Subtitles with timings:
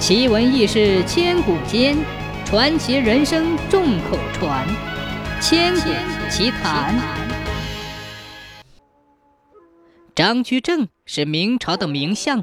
[0.00, 1.94] 奇闻异事千古间，
[2.46, 4.66] 传奇人生众口传。
[5.42, 5.90] 千古
[6.30, 6.98] 奇谈。
[10.14, 12.42] 张居正是明朝的名相，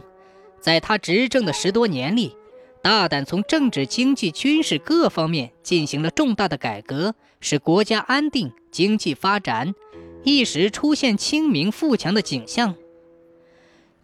[0.62, 2.36] 在他执政的十多年里，
[2.84, 9.74] 大胆从政治、经济、军事各方面进行了重大的改革，使国家安定、经济发展，
[10.24, 12.76] 一时出现清明富强的景象。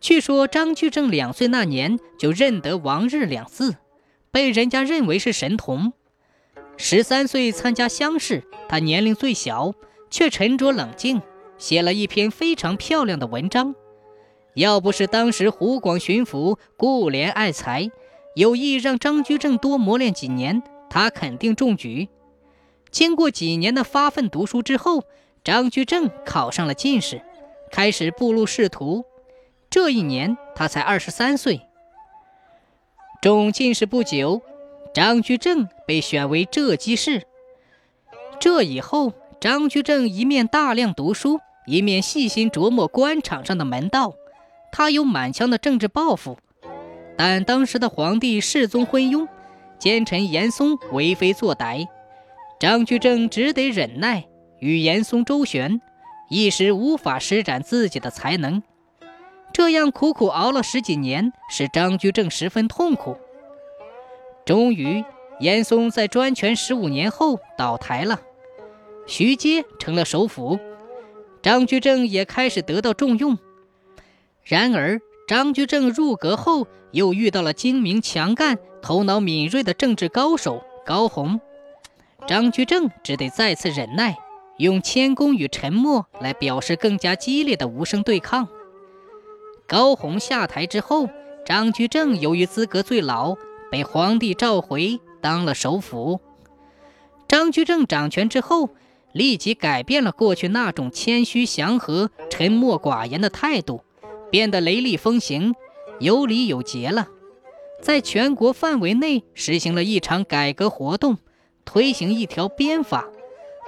[0.03, 3.77] 据说张居正两岁那年就认得“王日”两字，
[4.31, 5.93] 被人家认为是神童。
[6.75, 9.73] 十三岁参加乡试，他年龄最小，
[10.09, 11.21] 却沉着冷静，
[11.57, 13.75] 写了一篇非常漂亮的文章。
[14.55, 17.89] 要不是当时湖广巡抚顾怜爱才，
[18.35, 22.09] 有意让张居正多磨练几年，他肯定中举。
[22.91, 25.05] 经过几年的发奋读书之后，
[25.45, 27.21] 张居正考上了进士，
[27.71, 29.05] 开始步入仕途。
[29.73, 31.61] 这一年，他才二十三岁。
[33.23, 34.43] 中进士不久，
[34.93, 37.23] 张居正被选为浙机士。
[38.39, 44.13] 这以后，张居正一面大量读书，一面细心琢磨官场上的门道。
[44.71, 46.37] 他有满腔的政治抱负，
[47.17, 49.27] 但当时的皇帝世宗昏庸，
[49.79, 51.87] 奸臣严嵩为非作歹，
[52.59, 54.25] 张居正只得忍耐
[54.59, 55.81] 与严嵩周旋，
[56.29, 58.61] 一时无法施展自己的才能。
[59.53, 63.15] 这样苦苦熬了十几年，使张居正十分痛苦。
[64.45, 65.05] 终于，
[65.39, 68.19] 严嵩在专权十五年后倒台了，
[69.05, 70.59] 徐阶成了首辅，
[71.43, 73.37] 张居正也开始得到重用。
[74.43, 81.39] 然而，张居正入阁后又遇到了精明强干、头脑敏锐的政治高手高洪，
[82.27, 84.17] 张居正只得再次忍耐，
[84.57, 88.49] 用谦恭与沉默来表示更加激烈的无声对抗。
[89.67, 91.09] 高洪下台之后，
[91.45, 93.35] 张居正由于资格最老，
[93.71, 96.19] 被皇帝召回当了首辅。
[97.27, 98.69] 张居正掌权之后，
[99.13, 103.81] 立即改变了过去那种谦虚祥和、沉默寡言的态度，
[104.29, 105.55] 变得雷厉风行、
[105.99, 107.07] 有礼有节了。
[107.81, 111.17] 在全国范围内实行了一场改革活动，
[111.65, 113.09] 推行一条鞭法，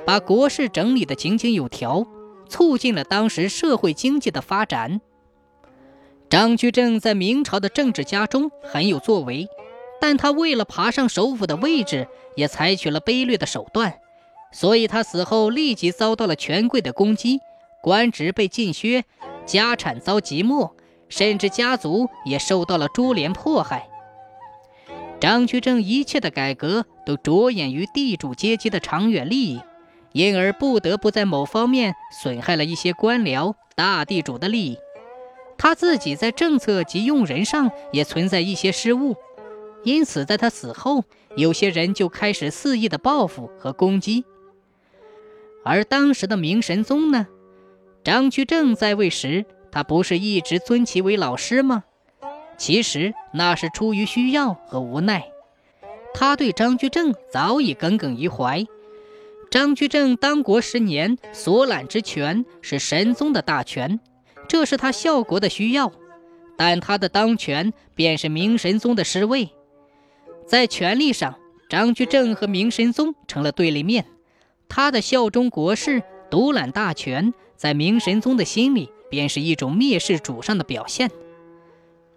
[0.05, 2.05] 把国事整理得井井有条，
[2.47, 5.01] 促进了当时社会经济的发展。
[6.29, 9.47] 张居正在明朝的政治家中很有作为，
[10.01, 13.99] 但他为了爬上首辅的位置，也采取了卑劣的手段，
[14.51, 17.39] 所以他死后立即遭到了权贵的攻击，
[17.81, 19.05] 官职被尽削，
[19.45, 20.75] 家产遭即没，
[21.09, 23.87] 甚至家族也受到了株连迫害。
[25.19, 29.61] 张居正一切的改革都着眼于地主阶级的长远利益，
[30.11, 34.77] 因而不得不在某方面损害了一些官僚大地主的利益。
[35.57, 39.15] 他自己在政策及用人上也存在一些失误，
[39.83, 41.03] 因此在他死后，
[41.35, 44.25] 有些人就开始肆意的报复和攻击。
[45.63, 47.27] 而当时的明神宗呢？
[48.03, 51.83] 张居正在位时，他不是一直尊其为老师吗？
[52.57, 55.25] 其实那是出于需要和无奈。
[56.13, 58.65] 他对张居正早已耿耿于怀。
[59.49, 63.99] 张居正当国十年，所揽之权是神宗的大权。
[64.47, 65.91] 这是他效国的需要，
[66.55, 69.49] 但他的当权便是明神宗的失位。
[70.47, 71.35] 在权力上，
[71.69, 74.05] 张居正和明神宗成了对立面。
[74.69, 81.11] 他的效忠国事、独揽大权，在明神宗的心里便是一种蔑视主上的表现。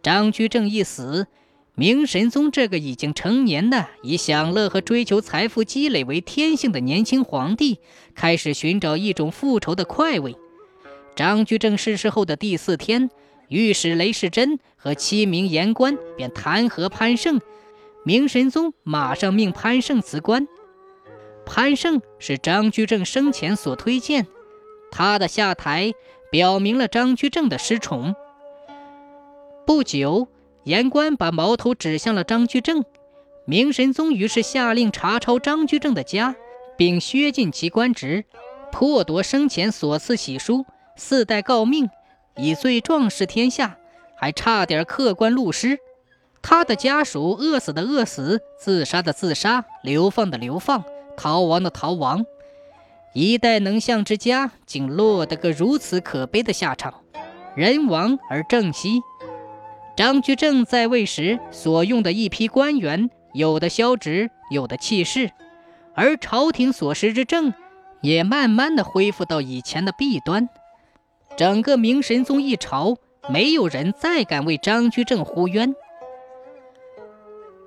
[0.03, 1.27] 张居正一死，
[1.75, 7.81] 明神宗这个已经成年的、以享乐和追求财富积累为天性的年轻皇帝，
[8.15, 10.37] 开始寻找一种复仇的快慰。
[11.19, 13.11] 张居正逝世后的第四天，
[13.49, 17.41] 御史雷世珍和七名言官便弹劾潘胜。
[18.05, 20.47] 明神宗马上命潘胜辞官。
[21.45, 24.29] 潘胜是张居正生前所推荐，
[24.93, 25.93] 他的下台
[26.31, 28.15] 表明了张居正的失宠。
[29.67, 30.29] 不久，
[30.63, 32.85] 言官把矛头指向了张居正，
[33.45, 36.37] 明神宗于是下令查抄张居正的家，
[36.77, 38.25] 并削尽其官职，
[38.71, 40.65] 破夺生前所赐玺书。
[40.99, 41.89] 四代诰命，
[42.37, 43.79] 以罪壮士天下，
[44.17, 45.79] 还差点客官戮尸。
[46.43, 50.85] 他的家属饿死的饿死，自杀的自杀，流放的流放，
[51.17, 52.27] 逃亡的逃亡。
[53.15, 56.95] 一代能相之家，竟落得个如此可悲的下场。
[57.55, 59.01] 人亡而政息。
[59.97, 65.31] 张居正在位时所用的一批官员，有的消职，有的弃市，
[65.95, 67.53] 而朝廷所施之政，
[68.01, 70.49] 也慢慢的恢复到以前的弊端。
[71.39, 72.97] 整个明神宗一朝，
[73.29, 75.73] 没有人再敢为张居正呼冤。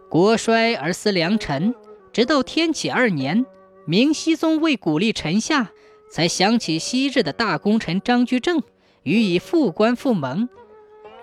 [0.10, 1.74] 国衰而思良臣，
[2.12, 3.46] 直到天启二年，
[3.86, 5.72] 明熹宗为鼓励臣下，
[6.12, 8.62] 才想起昔日的大功臣张居正，
[9.04, 10.50] 予以复官复盟。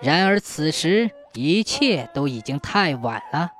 [0.01, 3.51] 然而此时一切都已经太晚了。